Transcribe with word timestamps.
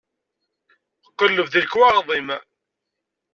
Qelleb 1.17 1.47
deg 1.53 1.63
lekwaɣeḍ-im. 1.63 2.29